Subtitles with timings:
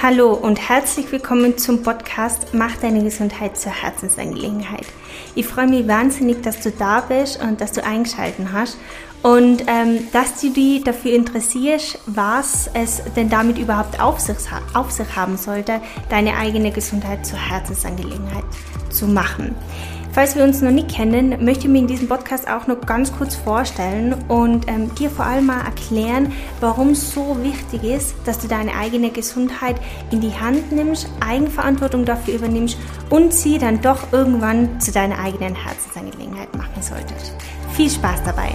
[0.00, 4.86] Hallo und herzlich willkommen zum Podcast Mach deine Gesundheit zur Herzensangelegenheit.
[5.34, 8.78] Ich freue mich wahnsinnig, dass du da bist und dass du eingeschalten hast
[9.24, 14.36] und ähm, dass du dich dafür interessierst, was es denn damit überhaupt auf sich,
[14.72, 18.44] auf sich haben sollte, deine eigene Gesundheit zur Herzensangelegenheit
[18.90, 19.56] zu machen.
[20.18, 23.12] Falls wir uns noch nicht kennen, möchte ich mir in diesem Podcast auch noch ganz
[23.12, 28.40] kurz vorstellen und ähm, dir vor allem mal erklären, warum es so wichtig ist, dass
[28.40, 29.76] du deine eigene Gesundheit
[30.10, 32.76] in die Hand nimmst, Eigenverantwortung dafür übernimmst
[33.10, 37.34] und sie dann doch irgendwann zu deiner eigenen Herzensangelegenheit machen solltest.
[37.76, 38.50] Viel Spaß dabei!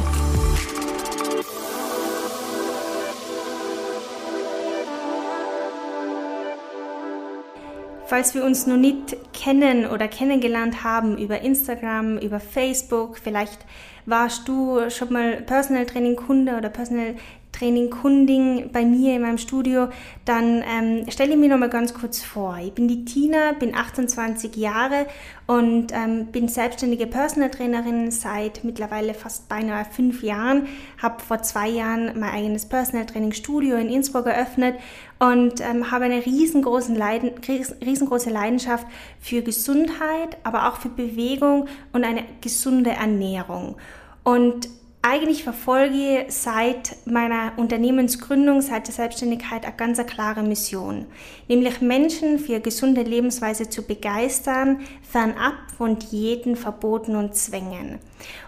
[8.13, 13.65] Falls wir uns noch nicht kennen oder kennengelernt haben über Instagram, über Facebook, vielleicht
[14.05, 17.15] warst du schon mal Personal Training Kunde oder Personal
[17.63, 19.87] Training Kunding bei mir in meinem Studio,
[20.25, 22.57] dann ähm, stelle ich mich noch mal ganz kurz vor.
[22.61, 25.07] Ich bin die Tina, bin 28 Jahre
[25.47, 30.67] und ähm, bin selbstständige Personal Trainerin seit mittlerweile fast beinahe fünf Jahren.
[31.01, 34.75] Habe vor zwei Jahren mein eigenes Personal Training Studio in Innsbruck eröffnet
[35.19, 38.85] und ähm, habe eine riesengroße, Leiden, riesengroße Leidenschaft
[39.21, 43.77] für Gesundheit, aber auch für Bewegung und eine gesunde Ernährung.
[44.25, 44.67] Und
[45.03, 51.05] eigentlich verfolge seit meiner Unternehmensgründung, seit der Selbstständigkeit eine ganz klare Mission,
[51.49, 57.99] nämlich Menschen für gesunde Lebensweise zu begeistern, fernab von Diäten, Verboten und Zwängen.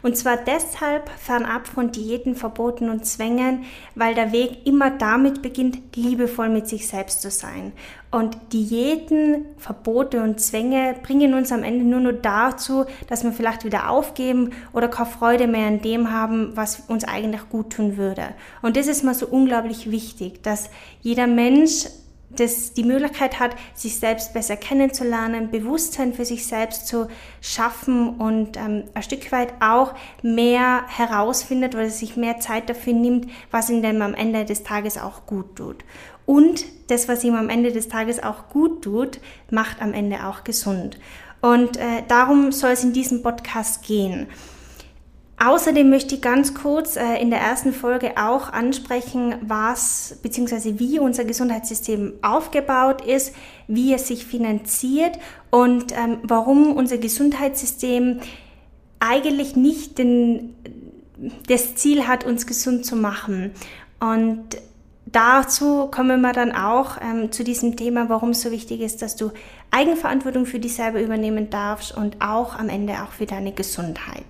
[0.02, 3.64] Und zwar deshalb fernab von Diäten, Verboten und Zwängen,
[3.96, 7.74] weil der Weg immer damit beginnt, liebevoll mit sich selbst zu sein.
[8.12, 13.66] Und Diäten, Verbote und Zwänge bringen uns am Ende nur noch dazu, dass wir vielleicht
[13.66, 18.30] wieder aufgeben oder keine Freude mehr an dem haben, was uns eigentlich gut tun würde.
[18.62, 20.70] Und das ist mal so unglaublich wichtig, dass
[21.02, 21.88] jeder Mensch
[22.40, 27.08] das die Möglichkeit hat, sich selbst besser kennenzulernen, Bewusstsein für sich selbst zu
[27.42, 33.30] schaffen und ähm, ein Stück weit auch mehr herausfindet oder sich mehr Zeit dafür nimmt,
[33.52, 35.84] was ihm denn am Ende des Tages auch gut tut.
[36.26, 39.20] Und das, was ihm am Ende des Tages auch gut tut,
[39.50, 41.00] macht am Ende auch gesund.
[41.42, 44.28] Und äh, darum soll es in diesem Podcast gehen.
[45.38, 50.80] Außerdem möchte ich ganz kurz äh, in der ersten Folge auch ansprechen, was bzw.
[50.80, 53.36] wie unser Gesundheitssystem aufgebaut ist,
[53.68, 55.20] wie es sich finanziert
[55.52, 58.22] und ähm, warum unser Gesundheitssystem
[59.00, 60.56] eigentlich nicht den,
[61.48, 63.52] das Ziel hat, uns gesund zu machen.
[64.00, 64.46] Und
[65.06, 69.18] dazu kommen wir dann auch ähm, zu diesem Thema, warum es so wichtig ist, dass
[69.18, 69.32] du
[69.70, 74.24] Eigenverantwortung für dich selber übernehmen darfst und auch am Ende auch für deine Gesundheit.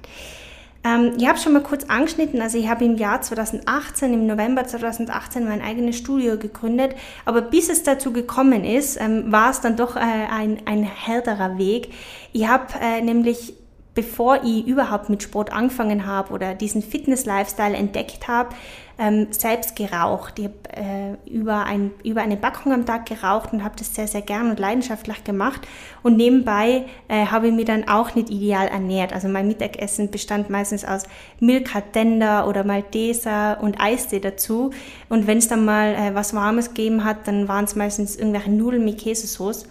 [0.86, 4.66] Ähm, ich habe schon mal kurz angeschnitten, also ich habe im Jahr 2018, im November
[4.66, 9.76] 2018 mein eigenes Studio gegründet, aber bis es dazu gekommen ist, ähm, war es dann
[9.76, 11.90] doch äh, ein, ein härterer Weg.
[12.34, 13.56] Ich habe äh, nämlich
[13.96, 18.50] bevor ich überhaupt mit Sport angefangen habe oder diesen Fitness-Lifestyle entdeckt habe,
[18.98, 20.40] ähm, selbst geraucht.
[20.40, 24.08] Ich habe äh, über, ein, über eine Packung am Tag geraucht und habe das sehr,
[24.08, 25.62] sehr gern und leidenschaftlich gemacht.
[26.04, 29.14] Und nebenbei äh, habe ich mich dann auch nicht ideal ernährt.
[29.14, 31.04] Also mein Mittagessen bestand meistens aus
[31.40, 34.72] Milka Tender oder Malteser und Eistee dazu.
[35.10, 38.52] Und wenn es dann mal äh, was Warmes gegeben hat, dann waren es meistens irgendwelche
[38.52, 39.68] Nudeln mit Käsesauce.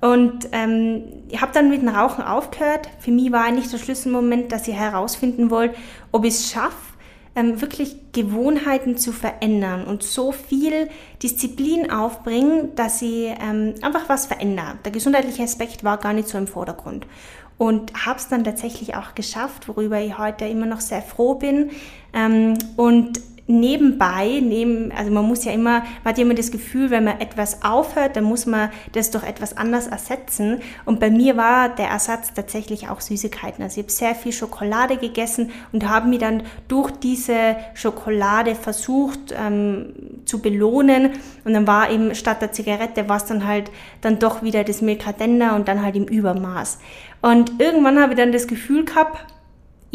[0.00, 2.88] Und ähm, ich habe dann mit dem Rauchen aufgehört.
[2.98, 5.76] Für mich war eigentlich der Schlüsselmoment, dass ich herausfinden wollte,
[6.12, 6.76] ob ich es schaffe,
[7.34, 10.88] ähm, wirklich Gewohnheiten zu verändern und so viel
[11.22, 14.78] Disziplin aufbringen, dass sie ähm, einfach was verändern.
[14.84, 17.06] Der gesundheitliche Aspekt war gar nicht so im Vordergrund.
[17.58, 21.70] Und habe es dann tatsächlich auch geschafft, worüber ich heute immer noch sehr froh bin.
[22.12, 26.90] Ähm, und nebenbei, neben, also man muss ja immer, man hat ja immer das Gefühl,
[26.90, 30.60] wenn man etwas aufhört, dann muss man das durch etwas anders ersetzen.
[30.84, 33.62] Und bei mir war der Ersatz tatsächlich auch Süßigkeiten.
[33.62, 39.32] Also ich habe sehr viel Schokolade gegessen und habe mich dann durch diese Schokolade versucht
[39.36, 39.94] ähm,
[40.24, 41.10] zu belohnen.
[41.44, 44.82] Und dann war eben statt der Zigarette war es dann halt dann doch wieder das
[44.82, 46.78] Milkadender und dann halt im Übermaß.
[47.22, 49.24] Und irgendwann habe ich dann das Gefühl gehabt,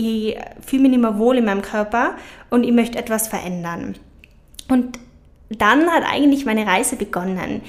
[0.02, 2.16] ich fühle mich nicht mehr wohl in meinem Körper
[2.50, 3.96] und ich möchte etwas verändern.
[4.68, 5.00] Und
[5.50, 7.62] dann hat eigentlich meine Reise begonnen.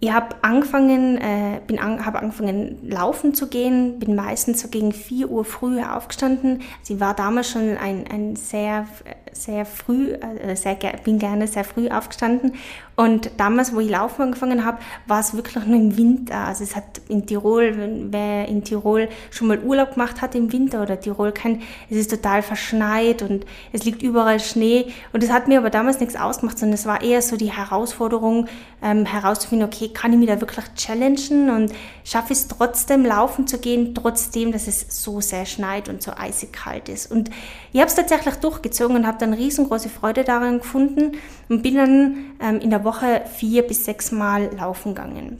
[0.00, 4.92] Ich habe angefangen, äh, bin an, habe angefangen laufen zu gehen, bin meistens so gegen
[4.92, 6.62] 4 Uhr früh aufgestanden.
[6.82, 8.88] Sie war damals schon ein, ein sehr,
[9.32, 10.74] sehr früh, äh, sehr,
[11.04, 12.54] bin gerne sehr früh aufgestanden.
[12.94, 16.46] Und damals, wo ich laufen angefangen habe, war es wirklich nur im Winter.
[16.46, 20.82] Also es hat in Tirol, wer in Tirol schon mal Urlaub gemacht hat im Winter
[20.82, 24.92] oder Tirol kennt, es ist total verschneit und es liegt überall Schnee.
[25.12, 28.46] Und es hat mir aber damals nichts ausgemacht, sondern es war eher so die Herausforderung,
[28.82, 31.72] ähm, herauszufinden, okay, kann ich mich da wirklich challengen und
[32.04, 36.52] schaffe es trotzdem laufen zu gehen, trotzdem, dass es so sehr schneit und so eisig
[36.52, 37.10] kalt ist.
[37.10, 37.30] Und
[37.72, 41.12] ich habe es tatsächlich durchgezogen und habe dann riesengroße Freude daran gefunden
[41.48, 45.38] und bin dann ähm, in der Woche vier bis sechs Mal laufen gegangen.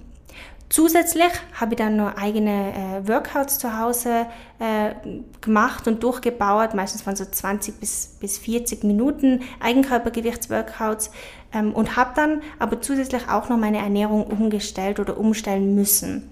[0.72, 1.30] Zusätzlich
[1.60, 4.24] habe ich dann noch eigene äh, Workouts zu Hause
[4.58, 4.94] äh,
[5.42, 6.72] gemacht und durchgebaut.
[6.72, 11.10] Meistens waren so 20 bis, bis 40 Minuten Eigenkörpergewichtsworkouts
[11.52, 16.30] ähm, und habe dann aber zusätzlich auch noch meine Ernährung umgestellt oder umstellen müssen.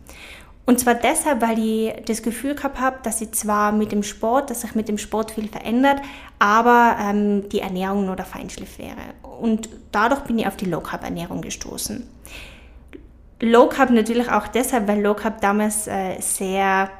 [0.66, 4.50] Und zwar deshalb, weil ich das Gefühl gehabt habe, dass ich zwar mit dem Sport,
[4.50, 6.00] dass sich mit dem Sport viel verändert,
[6.38, 8.96] aber ähm, die Ernährung nur der Feinschliff wäre.
[9.40, 12.06] Und dadurch bin ich auf die Low Carb Ernährung gestoßen.
[13.40, 16.90] Low Carb natürlich auch deshalb, weil Low Carb damals äh, sehr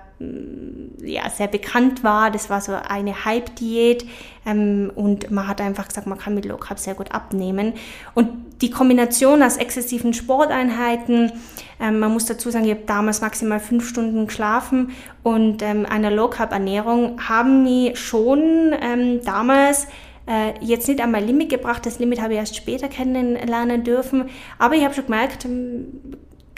[1.03, 2.31] ja, sehr bekannt war.
[2.31, 4.05] Das war so eine Hype-Diät
[4.45, 7.73] ähm, und man hat einfach gesagt, man kann mit Low Carb sehr gut abnehmen.
[8.15, 8.29] Und
[8.61, 11.33] die Kombination aus exzessiven Sporteinheiten,
[11.81, 14.91] ähm, man muss dazu sagen, ich habe damals maximal fünf Stunden geschlafen
[15.23, 19.87] und ähm, einer Low Carb Ernährung haben mich schon ähm, damals
[20.27, 21.87] äh, jetzt nicht an mein Limit gebracht.
[21.87, 24.29] Das Limit habe ich erst später kennenlernen dürfen,
[24.59, 25.87] aber ich habe schon gemerkt, ähm,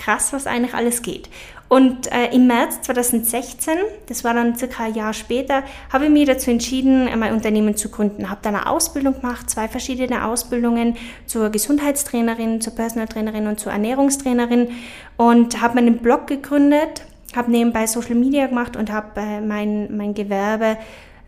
[0.03, 1.29] krass, was eigentlich alles geht.
[1.73, 3.73] Und äh, im März 2016,
[4.07, 7.89] das war dann circa ein Jahr später, habe ich mich dazu entschieden, mein Unternehmen zu
[7.89, 8.29] gründen.
[8.29, 13.73] Habe dann eine Ausbildung gemacht, zwei verschiedene Ausbildungen zur Gesundheitstrainerin, zur Personal Trainerin und zur
[13.73, 14.69] Ernährungstrainerin
[15.17, 20.13] und habe meinen Blog gegründet, habe nebenbei Social Media gemacht und habe äh, mein, mein
[20.13, 20.77] Gewerbe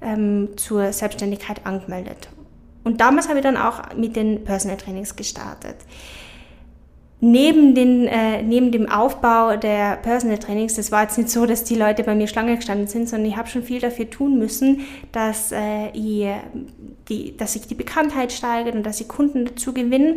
[0.02, 2.28] ähm, zur Selbstständigkeit angemeldet.
[2.82, 5.76] Und damals habe ich dann auch mit den Personal Trainings gestartet
[7.24, 11.64] neben, den, äh, neben dem Aufbau der Personal Trainings, das war jetzt nicht so, dass
[11.64, 14.82] die Leute bei mir Schlange gestanden sind, sondern ich habe schon viel dafür tun müssen,
[15.10, 16.28] dass, äh, ich,
[17.08, 20.16] die, dass sich die Bekanntheit steigert und dass ich Kunden dazu gewinne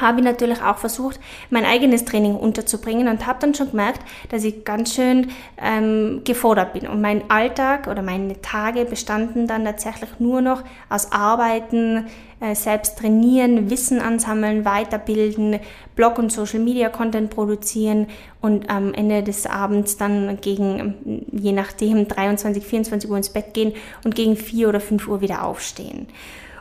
[0.00, 1.18] habe ich natürlich auch versucht,
[1.50, 4.00] mein eigenes Training unterzubringen und habe dann schon gemerkt,
[4.30, 5.28] dass ich ganz schön
[5.60, 6.86] ähm, gefordert bin.
[6.88, 12.06] Und mein Alltag oder meine Tage bestanden dann tatsächlich nur noch aus Arbeiten,
[12.40, 15.58] äh, selbst trainieren, Wissen ansammeln, weiterbilden,
[15.96, 18.06] Blog und Social Media Content produzieren
[18.40, 23.72] und am Ende des Abends dann gegen, je nachdem, 23, 24 Uhr ins Bett gehen
[24.04, 26.06] und gegen 4 oder 5 Uhr wieder aufstehen.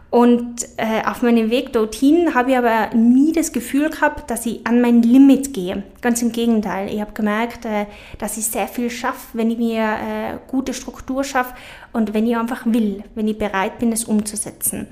[0.09, 4.65] Und äh, auf meinem Weg dorthin habe ich aber nie das Gefühl gehabt, dass ich
[4.65, 5.83] an mein Limit gehe.
[5.99, 6.89] Ganz im Gegenteil.
[6.93, 7.87] Ich habe gemerkt, äh,
[8.17, 11.53] dass ich sehr viel schaffe, wenn ich mir äh, gute Struktur schaffe
[11.97, 14.85] und wenn ich einfach will, wenn ich bereit bin, es umzusetzen.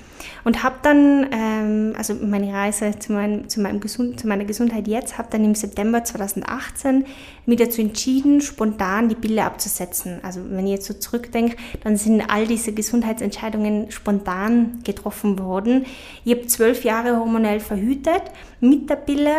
[0.44, 4.88] Und habe dann, ähm, also meine Reise zu, mein, zu, meinem Gesund, zu meiner Gesundheit
[4.88, 7.06] jetzt, habe dann im September 2018
[7.46, 10.20] mich dazu entschieden, spontan die Pille abzusetzen.
[10.24, 15.86] Also wenn ich jetzt so zurückdenke, dann sind all diese Gesundheitsentscheidungen spontan getroffen worden.
[16.24, 18.24] Ich habe zwölf Jahre hormonell verhütet
[18.62, 19.36] mit der Pille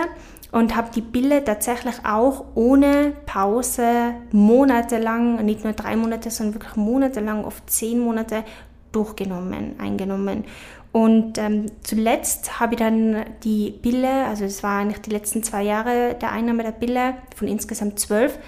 [0.52, 6.76] und habe die Pille tatsächlich auch ohne Pause monatelang, nicht nur drei Monate, sondern wirklich
[6.76, 8.44] monatelang, oft zehn Monate
[8.92, 10.44] durchgenommen, eingenommen.
[10.92, 15.62] Und ähm, zuletzt habe ich dann die Pille, also es war eigentlich die letzten zwei
[15.62, 18.38] Jahre der Einnahme der Pille, von insgesamt zwölf,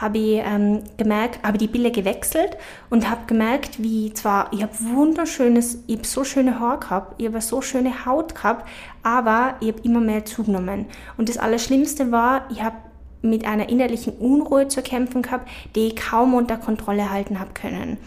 [0.00, 2.56] habe ich ähm, gemerkt, habe die Pille gewechselt
[2.88, 7.26] und habe gemerkt, wie zwar, ich habe wunderschönes, ich habe so schöne Haare gehabt, ich
[7.26, 8.68] habe so schöne Haut gehabt,
[9.02, 10.86] aber ich habe immer mehr zugenommen.
[11.16, 12.76] Und das Allerschlimmste war, ich habe
[13.22, 17.98] mit einer innerlichen Unruhe zu kämpfen gehabt, die ich kaum unter Kontrolle halten habe können.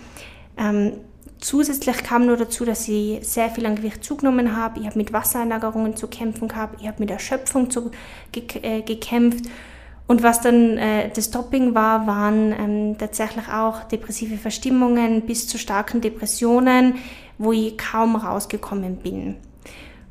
[0.58, 0.94] Ähm,
[1.44, 4.80] Zusätzlich kam nur dazu, dass ich sehr viel an Gewicht zugenommen habe.
[4.80, 6.80] Ich habe mit Wassereinlagerungen zu kämpfen gehabt.
[6.80, 7.92] Ich habe mit Erschöpfung zu,
[8.32, 9.44] ge, äh, gekämpft.
[10.08, 15.58] Und was dann äh, das Topping war, waren ähm, tatsächlich auch depressive Verstimmungen bis zu
[15.58, 16.96] starken Depressionen,
[17.38, 19.38] wo ich kaum rausgekommen bin.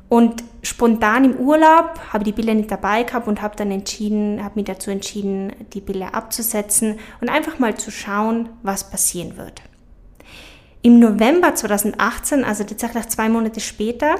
[0.09, 4.43] Und spontan im Urlaub habe ich die Pille nicht dabei gehabt und habe dann entschieden,
[4.43, 9.61] habe mich dazu entschieden, die Pille abzusetzen und einfach mal zu schauen, was passieren wird.
[10.83, 14.15] Im November 2018, also tatsächlich zwei Monate später,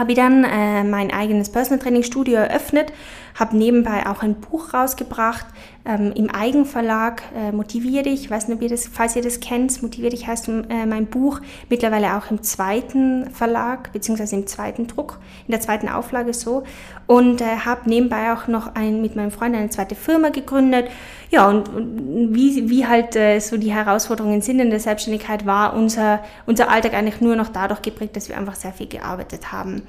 [0.00, 2.90] habe ich dann äh, mein eigenes Personal Training Studio eröffnet,
[3.38, 5.44] habe nebenbei auch ein Buch rausgebracht
[5.84, 8.24] ähm, im Eigenverlag äh, Motivier dich.
[8.24, 11.06] Ich weiß nicht, ob ihr das, falls ihr das kennt, Motivier dich heißt äh, mein
[11.06, 16.64] Buch mittlerweile auch im zweiten Verlag beziehungsweise im zweiten Druck, in der zweiten Auflage so
[17.06, 20.88] und äh, habe nebenbei auch noch ein, mit meinem Freund eine zweite Firma gegründet.
[21.30, 25.74] Ja und, und wie, wie halt äh, so die Herausforderungen sind in der Selbstständigkeit war
[25.74, 29.82] unser unser Alltag eigentlich nur noch dadurch geprägt, dass wir einfach sehr viel gearbeitet haben.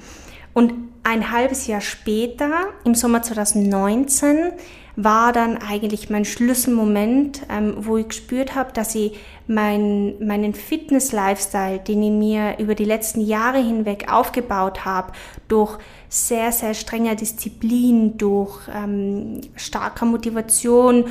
[0.54, 2.52] Und ein halbes Jahr später,
[2.84, 4.52] im Sommer 2019,
[4.96, 9.18] war dann eigentlich mein Schlüsselmoment, ähm, wo ich gespürt habe, dass ich
[9.48, 15.14] mein, meinen Fitness-Lifestyle, den ich mir über die letzten Jahre hinweg aufgebaut habe,
[15.48, 15.78] durch
[16.10, 21.06] sehr, sehr strenger Disziplin, durch ähm, starker Motivation,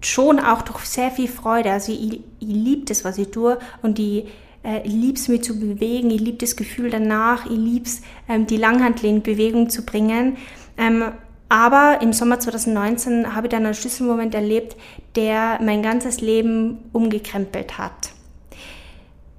[0.00, 1.70] schon auch durch sehr viel Freude.
[1.72, 4.26] Also ich, ich liebe das, was ich tue und ich,
[4.62, 8.46] äh, liebe es, mich zu bewegen, ich liebe das Gefühl danach, ich liebe es, ähm,
[8.46, 10.36] die Langhantel in Bewegung zu bringen.
[10.76, 11.12] Ähm,
[11.50, 14.76] aber im Sommer 2019 habe ich dann einen Schlüsselmoment erlebt,
[15.16, 18.12] der mein ganzes Leben umgekrempelt hat.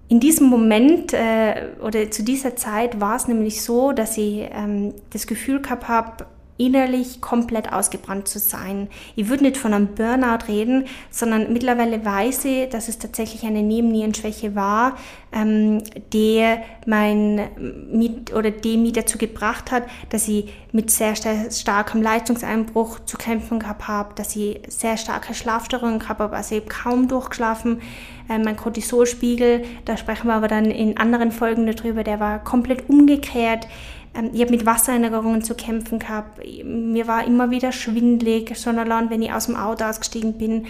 [0.10, 4.94] In diesem Moment äh, oder zu dieser Zeit war es nämlich so, dass ich ähm,
[5.12, 6.26] das Gefühl gehabt habe,
[6.62, 8.88] innerlich komplett ausgebrannt zu sein.
[9.16, 13.64] Ich würde nicht von einem Burnout reden, sondern mittlerweile weiß ich, dass es tatsächlich eine
[13.64, 14.96] Nebennierenschwäche war,
[15.32, 15.82] ähm,
[16.14, 16.46] die
[16.86, 17.50] mein
[17.92, 23.60] mit oder die mich dazu gebracht hat, dass ich mit sehr starkem Leistungseinbruch zu kämpfen
[23.60, 27.82] gehabt habe, dass ich sehr starke Schlafstörungen gehabt habe, also ich habe kaum durchgeschlafen.
[28.30, 32.88] Äh, mein Cortisolspiegel, da sprechen wir aber dann in anderen Folgen darüber, der war komplett
[32.88, 33.68] umgekehrt.
[34.16, 36.40] Ähm, ich habe mit Wassereinlagerungen zu kämpfen gehabt.
[36.64, 40.66] Mir war immer wieder schwindlig, schon allein, wenn ich aus dem Auto ausgestiegen bin.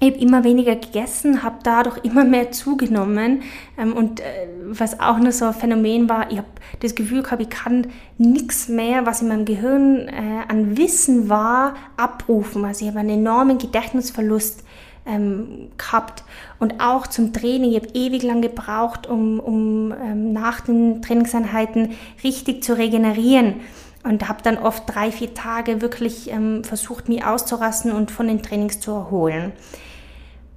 [0.00, 3.42] Ich habe immer weniger gegessen, habe dadurch immer mehr zugenommen.
[3.76, 6.48] Ähm, und äh, was auch noch so ein Phänomen war, ich habe
[6.80, 11.74] das Gefühl gehabt, ich kann nichts mehr, was in meinem Gehirn äh, an Wissen war,
[11.96, 12.64] abrufen.
[12.64, 14.62] Also ich habe einen enormen Gedächtnisverlust
[15.08, 16.22] ähm, gehabt.
[16.58, 21.92] Und auch zum Training, ich habe ewig lang gebraucht, um, um ähm, nach den Trainingseinheiten
[22.22, 23.56] richtig zu regenerieren.
[24.04, 28.42] Und habe dann oft drei, vier Tage wirklich ähm, versucht, mich auszurasten und von den
[28.42, 29.52] Trainings zu erholen.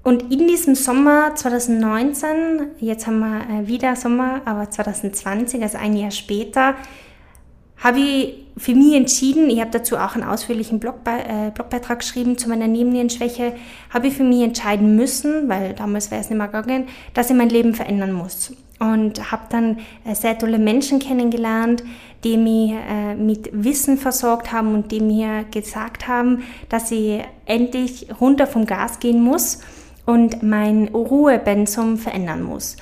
[0.03, 5.95] Und in diesem Sommer 2019, jetzt haben wir äh, wieder Sommer, aber 2020, also ein
[5.95, 6.75] Jahr später,
[7.81, 12.37] habe ich für mich entschieden, ich habe dazu auch einen ausführlichen Blogbe äh, Blogbeitrag geschrieben
[12.37, 13.53] zu meiner Nebennierenschwäche,
[13.89, 17.35] habe ich für mich entscheiden müssen, weil damals wäre es nicht mehr gegangen, dass ich
[17.35, 18.53] mein Leben verändern muss.
[18.79, 21.83] Und habe dann äh, sehr tolle Menschen kennengelernt,
[22.23, 28.07] die mich äh, mit Wissen versorgt haben und die mir gesagt haben, dass ich endlich
[28.19, 29.59] runter vom Gas gehen muss
[30.05, 32.77] und mein Ruhepensum verändern muss.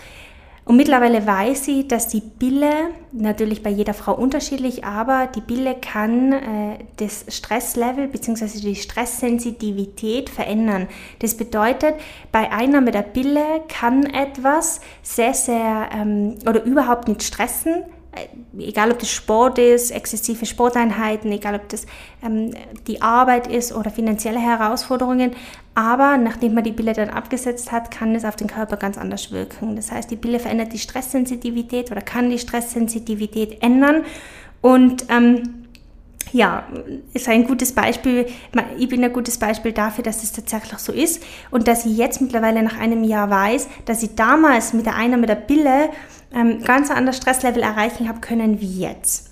[0.69, 5.73] Und mittlerweile weiß sie, dass die Bille, natürlich bei jeder Frau unterschiedlich, aber die Bille
[5.73, 8.59] kann äh, das Stresslevel bzw.
[8.59, 10.87] die Stresssensitivität verändern.
[11.17, 11.95] Das bedeutet,
[12.31, 17.85] bei Einnahme der Bille kann etwas sehr, sehr ähm, oder überhaupt nicht stressen,
[18.57, 21.85] egal ob das Sport ist, exzessive Sporteinheiten, egal ob das
[22.23, 22.53] ähm,
[22.87, 25.31] die Arbeit ist oder finanzielle Herausforderungen.
[25.75, 29.31] Aber nachdem man die Pille dann abgesetzt hat, kann es auf den Körper ganz anders
[29.31, 29.75] wirken.
[29.75, 34.03] Das heißt, die Pille verändert die Stresssensitivität oder kann die Stresssensitivität ändern.
[34.61, 35.59] Und ähm,
[36.31, 36.67] ja,
[37.13, 38.27] ist ein gutes Beispiel.
[38.77, 42.21] Ich bin ein gutes Beispiel dafür, dass es tatsächlich so ist und dass ich jetzt
[42.21, 45.89] mittlerweile nach einem Jahr weiß, dass ich damals mit der Einnahme der Pille
[46.33, 49.29] ähm, ganz anderes Stresslevel erreichen habe können wie jetzt.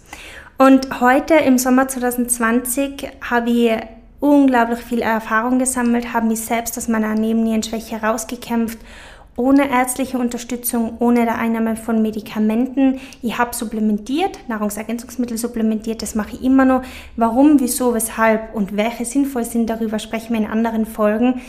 [0.57, 3.71] Und heute im Sommer 2020 habe ich
[4.19, 8.79] unglaublich viel Erfahrung gesammelt, habe mich selbst aus meiner Nebennierenschwäche herausgekämpft,
[9.35, 12.99] ohne ärztliche Unterstützung, ohne der Einnahme von Medikamenten.
[13.21, 16.81] Ich habe supplementiert, Nahrungsergänzungsmittel supplementiert, das mache ich immer noch.
[17.15, 21.41] Warum, wieso, weshalb und welche sinnvoll sind, darüber sprechen wir in anderen Folgen.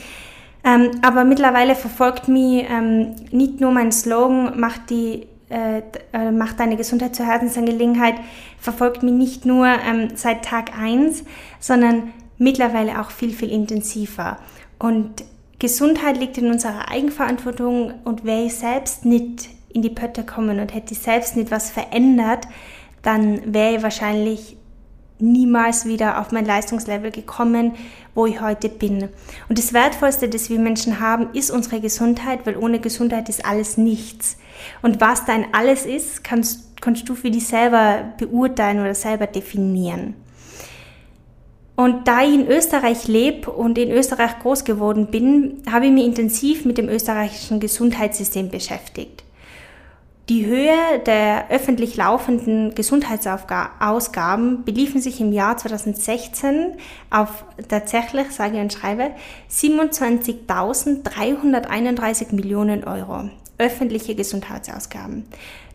[0.64, 6.60] Ähm, aber mittlerweile verfolgt mich ähm, nicht nur mein Slogan, macht die äh, äh, macht
[6.60, 8.14] deine Gesundheit zur Herzensangelegenheit,
[8.60, 11.24] verfolgt mich nicht nur ähm, seit Tag 1,
[11.60, 14.38] sondern mittlerweile auch viel, viel intensiver.
[14.78, 15.24] Und
[15.58, 20.74] Gesundheit liegt in unserer Eigenverantwortung und wäre ich selbst nicht in die Pötte kommen und
[20.74, 22.46] hätte ich selbst nicht was verändert,
[23.02, 24.56] dann wäre ich wahrscheinlich
[25.18, 27.72] niemals wieder auf mein Leistungslevel gekommen,
[28.14, 29.08] wo ich heute bin.
[29.48, 33.76] Und das Wertvollste, das wir Menschen haben, ist unsere Gesundheit, weil ohne Gesundheit ist alles
[33.76, 34.36] nichts.
[34.82, 40.14] Und was dein alles ist, kannst, kannst du für dich selber beurteilen oder selber definieren.
[41.76, 46.06] Und da ich in Österreich lebe und in Österreich groß geworden bin, habe ich mich
[46.06, 49.22] intensiv mit dem österreichischen Gesundheitssystem beschäftigt.
[50.28, 56.74] Die Höhe der öffentlich laufenden Gesundheitsausgaben beliefen sich im Jahr 2016
[57.10, 59.12] auf tatsächlich, sage und schreibe,
[59.50, 65.26] 27.331 Millionen Euro öffentliche Gesundheitsausgaben.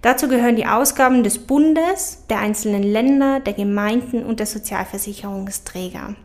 [0.01, 6.15] Dazu gehören die Ausgaben des Bundes, der einzelnen Länder, der Gemeinden und der Sozialversicherungsträger.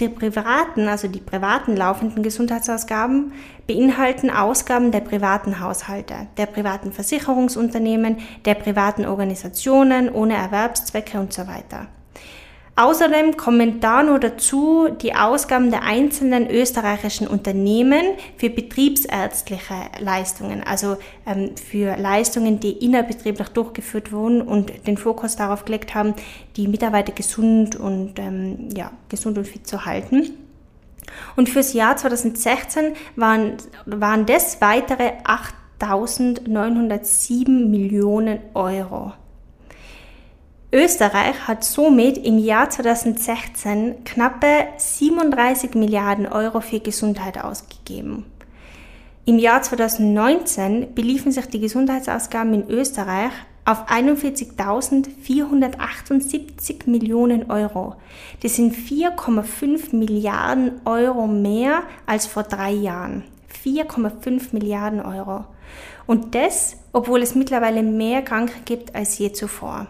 [0.00, 3.32] Die privaten, also die privaten laufenden Gesundheitsausgaben
[3.66, 11.46] beinhalten Ausgaben der privaten Haushalte, der privaten Versicherungsunternehmen, der privaten Organisationen ohne Erwerbszwecke und so
[11.46, 11.88] weiter.
[12.80, 18.00] Außerdem kommen da nur dazu die Ausgaben der einzelnen österreichischen Unternehmen
[18.38, 20.96] für betriebsärztliche Leistungen, also
[21.26, 26.14] ähm, für Leistungen, die innerbetrieblich durchgeführt wurden und den Fokus darauf gelegt haben,
[26.56, 30.30] die Mitarbeiter gesund und, ähm, ja, gesund und fit zu halten.
[31.36, 35.12] Und fürs Jahr 2016 waren, waren das weitere
[35.80, 39.12] 8.907 Millionen Euro.
[40.72, 48.26] Österreich hat somit im Jahr 2016 knappe 37 Milliarden Euro für Gesundheit ausgegeben.
[49.24, 53.32] Im Jahr 2019 beliefen sich die Gesundheitsausgaben in Österreich
[53.64, 57.96] auf 41.478 Millionen Euro.
[58.44, 63.24] Das sind 4,5 Milliarden Euro mehr als vor drei Jahren.
[63.64, 65.46] 4,5 Milliarden Euro.
[66.06, 69.88] Und das, obwohl es mittlerweile mehr Kranke gibt als je zuvor.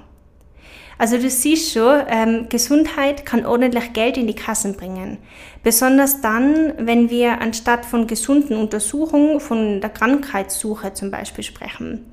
[1.01, 5.17] Also du siehst schon, ähm, Gesundheit kann ordentlich Geld in die Kassen bringen.
[5.63, 12.05] Besonders dann, wenn wir anstatt von gesunden Untersuchungen von der Krankheitssuche zum Beispiel sprechen.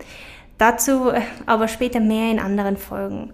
[0.58, 3.34] Dazu äh, aber später mehr in anderen Folgen.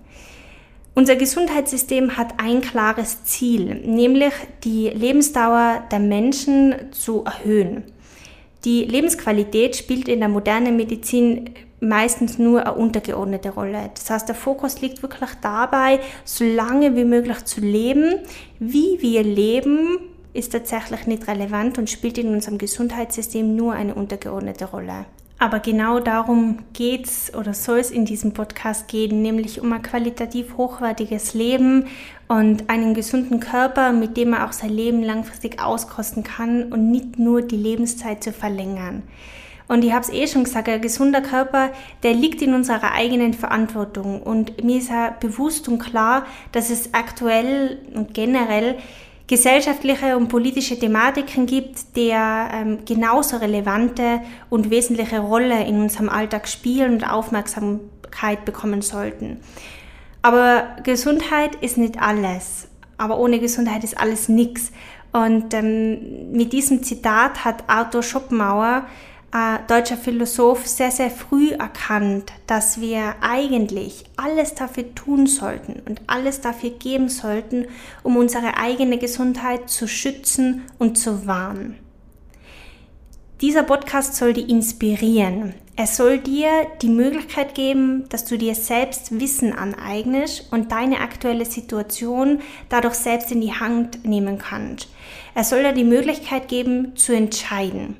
[0.95, 4.33] Unser Gesundheitssystem hat ein klares Ziel, nämlich
[4.63, 7.83] die Lebensdauer der Menschen zu erhöhen.
[8.65, 11.51] Die Lebensqualität spielt in der modernen Medizin
[11.83, 13.91] meistens nur eine untergeordnete Rolle.
[13.93, 18.15] Das heißt, der Fokus liegt wirklich dabei, so lange wie möglich zu leben.
[18.59, 19.99] Wie wir leben,
[20.33, 25.05] ist tatsächlich nicht relevant und spielt in unserem Gesundheitssystem nur eine untergeordnete Rolle.
[25.39, 30.55] Aber genau darum geht's oder soll es in diesem Podcast gehen, nämlich um ein qualitativ
[30.55, 31.87] hochwertiges Leben
[32.29, 37.19] und einen gesunden Körper, mit dem man auch sein Leben langfristig auskosten kann und nicht
[37.19, 39.03] nur die Lebenszeit zu verlängern.
[39.73, 41.71] Und ich habe es eh schon gesagt, ein gesunder Körper,
[42.03, 44.21] der liegt in unserer eigenen Verantwortung.
[44.21, 48.77] Und mir ist ja bewusst und klar, dass es aktuell und generell
[49.25, 56.47] gesellschaftliche und politische Thematiken gibt, die ähm, genauso relevante und wesentliche Rolle in unserem Alltag
[56.47, 59.37] spielen und Aufmerksamkeit bekommen sollten.
[60.21, 62.67] Aber Gesundheit ist nicht alles.
[62.99, 64.71] Aber ohne Gesundheit ist alles nichts.
[65.13, 68.83] Und ähm, mit diesem Zitat hat Arthur Schopenhauer
[69.33, 76.01] äh, deutscher Philosoph sehr, sehr früh erkannt, dass wir eigentlich alles dafür tun sollten und
[76.07, 77.65] alles dafür geben sollten,
[78.03, 81.79] um unsere eigene Gesundheit zu schützen und zu wahren.
[83.41, 85.55] Dieser Podcast soll dich inspirieren.
[85.75, 91.45] Er soll dir die Möglichkeit geben, dass du dir selbst Wissen aneignest und deine aktuelle
[91.45, 94.87] Situation dadurch selbst in die Hand nehmen kannst.
[95.33, 97.97] Er soll dir die Möglichkeit geben, zu entscheiden.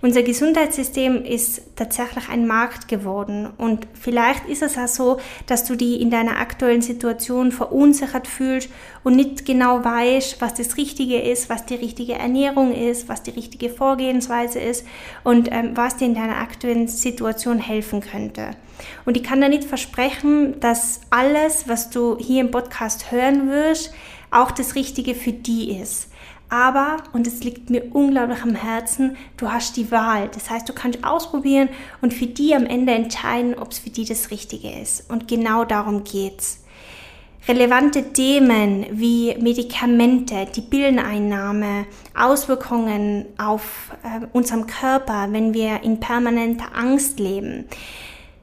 [0.00, 5.76] Unser Gesundheitssystem ist tatsächlich ein Markt geworden und vielleicht ist es auch so, dass du
[5.76, 8.70] die in deiner aktuellen Situation verunsichert fühlst
[9.04, 13.30] und nicht genau weißt, was das Richtige ist, was die richtige Ernährung ist, was die
[13.30, 14.86] richtige Vorgehensweise ist
[15.24, 18.50] und ähm, was dir in deiner aktuellen Situation helfen könnte.
[19.04, 23.92] Und ich kann da nicht versprechen, dass alles, was du hier im Podcast hören wirst,
[24.30, 26.08] auch das Richtige für die ist.
[26.52, 30.28] Aber, und es liegt mir unglaublich am Herzen, du hast die Wahl.
[30.34, 31.70] Das heißt, du kannst ausprobieren
[32.02, 35.10] und für die am Ende entscheiden, ob es für die das Richtige ist.
[35.10, 36.62] Und genau darum geht's.
[37.48, 46.76] Relevante Themen wie Medikamente, die Pilleneinnahme, Auswirkungen auf äh, unserem Körper, wenn wir in permanenter
[46.76, 47.64] Angst leben,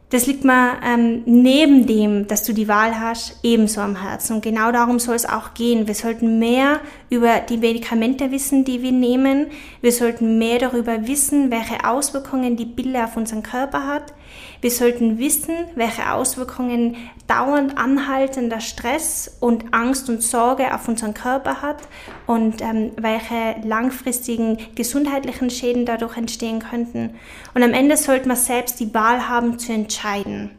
[0.09, 4.37] das liegt mir ähm, neben dem, dass du die Wahl hast, ebenso am Herzen.
[4.37, 5.87] Und genau darum soll es auch gehen.
[5.87, 6.79] Wir sollten mehr
[7.11, 9.47] über die Medikamente wissen, die wir nehmen.
[9.81, 14.13] Wir sollten mehr darüber wissen, welche Auswirkungen die Pille auf unseren Körper hat.
[14.61, 21.61] Wir sollten wissen, welche Auswirkungen dauernd anhaltender Stress und Angst und Sorge auf unseren Körper
[21.61, 21.87] hat
[22.27, 27.11] und ähm, welche langfristigen gesundheitlichen Schäden dadurch entstehen könnten.
[27.53, 30.51] Und am Ende sollte man selbst die Wahl haben zu entscheiden.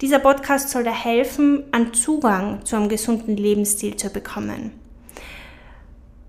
[0.00, 4.72] Dieser Podcast soll dir helfen, einen Zugang zu einem gesunden Lebensstil zu bekommen.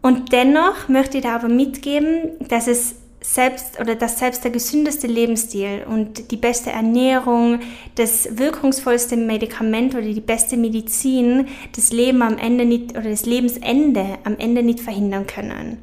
[0.01, 2.95] Und dennoch möchte ich dir aber mitgeben, dass es
[3.33, 7.61] selbst oder dass selbst der gesündeste Lebensstil und die beste Ernährung,
[7.95, 14.19] das wirkungsvollste Medikament oder die beste Medizin das Leben am Ende nicht oder das Lebensende
[14.23, 15.79] am Ende nicht verhindern können.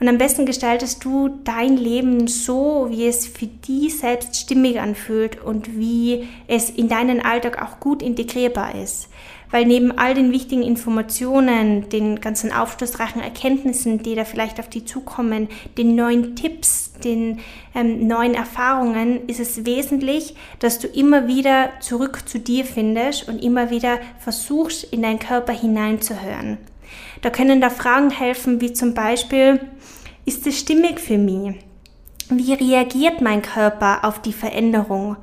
[0.00, 5.40] Und am besten gestaltest du dein Leben so, wie es für dich selbst stimmig anfühlt
[5.40, 9.10] und wie es in deinen Alltag auch gut integrierbar ist.
[9.50, 14.86] Weil neben all den wichtigen Informationen, den ganzen aufschlussreichen Erkenntnissen, die da vielleicht auf dich
[14.86, 17.40] zukommen, den neuen Tipps, den
[17.74, 23.42] ähm, neuen Erfahrungen, ist es wesentlich, dass du immer wieder zurück zu dir findest und
[23.42, 26.58] immer wieder versuchst, in deinen Körper hineinzuhören.
[27.22, 29.60] Da können da Fragen helfen, wie zum Beispiel,
[30.24, 31.56] ist es stimmig für mich?
[32.28, 35.16] Wie reagiert mein Körper auf die Veränderung?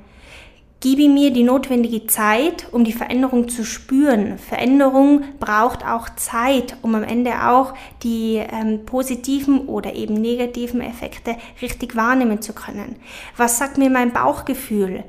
[0.79, 4.37] Gebe mir die notwendige Zeit, um die Veränderung zu spüren.
[4.37, 11.35] Veränderung braucht auch Zeit, um am Ende auch die ähm, positiven oder eben negativen Effekte
[11.63, 12.97] richtig wahrnehmen zu können.
[13.37, 15.03] Was sagt mir mein Bauchgefühl?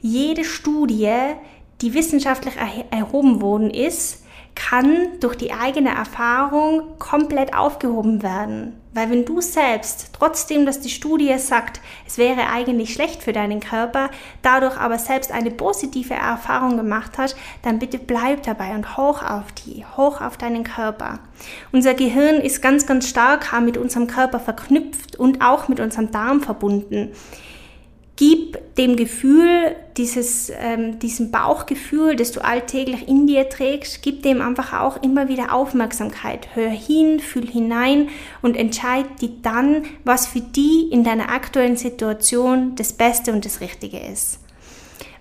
[0.00, 1.12] Jede Studie,
[1.80, 2.54] die wissenschaftlich
[2.90, 4.24] erhoben worden ist,
[4.56, 8.81] kann durch die eigene Erfahrung komplett aufgehoben werden.
[8.94, 13.60] Weil wenn du selbst, trotzdem, dass die Studie sagt, es wäre eigentlich schlecht für deinen
[13.60, 14.10] Körper,
[14.42, 19.50] dadurch aber selbst eine positive Erfahrung gemacht hast, dann bitte bleib dabei und hoch auf
[19.52, 21.20] die, hoch auf deinen Körper.
[21.72, 26.42] Unser Gehirn ist ganz, ganz stark mit unserem Körper verknüpft und auch mit unserem Darm
[26.42, 27.12] verbunden.
[28.16, 34.42] Gib dem Gefühl, dieses, ähm, diesem Bauchgefühl, das du alltäglich in dir trägst, gib dem
[34.42, 36.48] einfach auch immer wieder Aufmerksamkeit.
[36.54, 38.08] Hör hin, fühl hinein
[38.42, 43.60] und entscheid die dann, was für die in deiner aktuellen Situation das Beste und das
[43.60, 44.38] Richtige ist.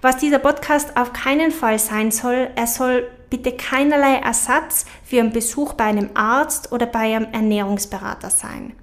[0.01, 5.31] Was dieser Podcast auf keinen Fall sein soll, er soll bitte keinerlei Ersatz für einen
[5.31, 8.73] Besuch bei einem Arzt oder bei einem Ernährungsberater sein.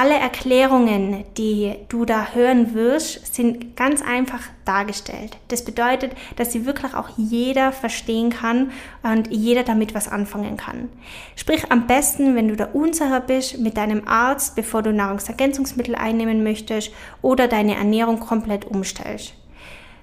[0.00, 5.38] Alle Erklärungen, die du da hören wirst, sind ganz einfach dargestellt.
[5.48, 8.70] Das bedeutet, dass sie wirklich auch jeder verstehen kann
[9.02, 10.88] und jeder damit was anfangen kann.
[11.34, 16.44] Sprich am besten, wenn du da unsicher bist, mit deinem Arzt, bevor du Nahrungsergänzungsmittel einnehmen
[16.44, 19.34] möchtest oder deine Ernährung komplett umstellst.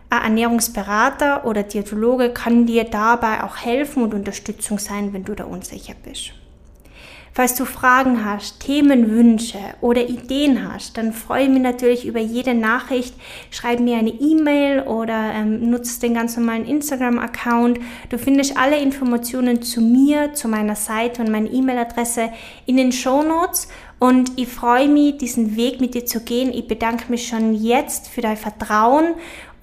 [0.10, 5.46] Ein Ernährungsberater oder Diätologe kann dir dabei auch helfen und Unterstützung sein, wenn du da
[5.46, 6.34] unsicher bist.
[7.38, 12.54] Falls du Fragen hast, Themenwünsche oder Ideen hast, dann freue ich mich natürlich über jede
[12.54, 13.14] Nachricht.
[13.52, 17.80] Schreib mir eine E-Mail oder ähm, nutze den ganz normalen Instagram-Account.
[18.08, 22.30] Du findest alle Informationen zu mir, zu meiner Seite und meine E-Mail-Adresse
[22.68, 23.68] in den Show Notes.
[23.98, 26.54] Und ich freue mich, diesen Weg mit dir zu gehen.
[26.54, 29.16] Ich bedanke mich schon jetzt für dein Vertrauen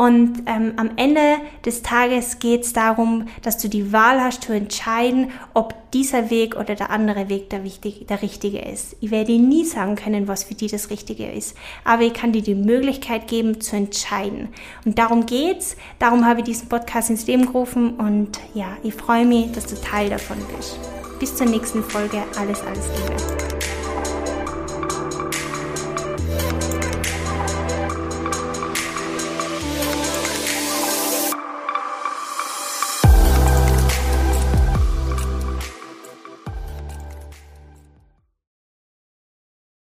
[0.02, 4.52] und ähm, am Ende des Tages geht es darum, dass du die Wahl hast zu
[4.52, 8.96] entscheiden, ob dieser Weg oder der andere Weg der, wichtig, der richtige ist.
[9.00, 12.32] Ich werde dir nie sagen können, was für dich das Richtige ist, aber ich kann
[12.32, 14.48] dir die Möglichkeit geben zu entscheiden.
[14.84, 15.76] Und darum geht's.
[16.00, 19.80] Darum habe ich diesen Podcast ins Leben gerufen und ja, ich freue mich, dass du
[19.80, 20.80] Teil davon bist.
[21.20, 22.24] Bis zur nächsten Folge.
[22.36, 23.71] Alles, alles Liebe.